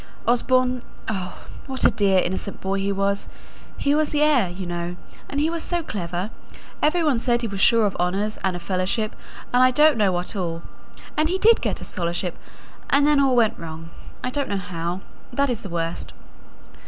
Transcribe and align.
Osborne 0.25 0.81
oh! 1.09 1.45
what 1.67 1.85
a 1.85 1.91
dear, 1.91 2.17
innocent 2.17 2.59
boy 2.59 2.79
he 2.79 2.91
was: 2.91 3.29
he 3.77 3.93
was 3.93 4.09
the 4.09 4.23
heir, 4.23 4.49
you 4.49 4.65
know; 4.65 4.95
and 5.29 5.39
he 5.39 5.47
was 5.47 5.61
so 5.63 5.83
clever, 5.83 6.31
every 6.81 7.03
one 7.03 7.19
said 7.19 7.43
he 7.43 7.47
was 7.47 7.61
sure 7.61 7.85
of 7.85 7.95
honours 7.97 8.39
and 8.43 8.55
a 8.55 8.59
fellowship, 8.59 9.15
and 9.53 9.61
I 9.61 9.69
don't 9.69 9.97
know 9.97 10.11
what 10.11 10.35
all; 10.35 10.63
and 11.15 11.29
he 11.29 11.37
did 11.37 11.61
get 11.61 11.81
a 11.81 11.85
scholarship, 11.85 12.35
and 12.89 13.05
then 13.05 13.19
all 13.19 13.35
went 13.35 13.59
wrong. 13.59 13.91
I 14.23 14.31
don't 14.31 14.49
know 14.49 14.57
how. 14.57 15.01
That 15.31 15.51
is 15.51 15.61
the 15.61 15.69
worst. 15.69 16.13